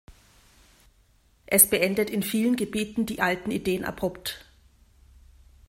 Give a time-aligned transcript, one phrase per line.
[1.45, 4.45] Es beendet in vielen Gebieten die alten Ideen abrupt.